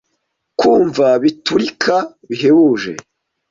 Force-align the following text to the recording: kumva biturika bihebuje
kumva 0.59 1.07
biturika 1.23 1.95
bihebuje 2.29 2.91